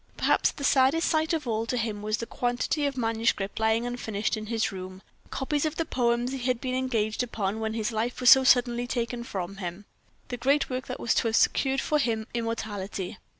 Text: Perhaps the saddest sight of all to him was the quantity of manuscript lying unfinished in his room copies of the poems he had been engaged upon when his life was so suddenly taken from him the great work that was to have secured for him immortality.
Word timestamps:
Perhaps 0.17 0.53
the 0.53 0.63
saddest 0.63 1.07
sight 1.07 1.31
of 1.31 1.47
all 1.47 1.67
to 1.67 1.77
him 1.77 2.01
was 2.01 2.17
the 2.17 2.25
quantity 2.25 2.87
of 2.87 2.97
manuscript 2.97 3.59
lying 3.59 3.85
unfinished 3.85 4.35
in 4.35 4.47
his 4.47 4.71
room 4.71 5.03
copies 5.29 5.63
of 5.63 5.75
the 5.75 5.85
poems 5.85 6.31
he 6.31 6.39
had 6.39 6.59
been 6.59 6.73
engaged 6.73 7.21
upon 7.21 7.59
when 7.59 7.75
his 7.75 7.91
life 7.91 8.19
was 8.19 8.31
so 8.31 8.43
suddenly 8.43 8.87
taken 8.87 9.23
from 9.23 9.57
him 9.57 9.85
the 10.29 10.37
great 10.37 10.71
work 10.71 10.87
that 10.87 10.99
was 10.99 11.13
to 11.13 11.27
have 11.27 11.35
secured 11.35 11.81
for 11.81 11.99
him 11.99 12.25
immortality. 12.33 13.19